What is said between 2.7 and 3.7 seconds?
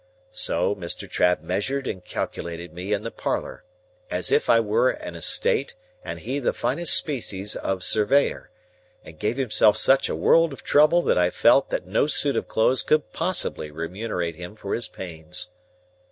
me in the parlour,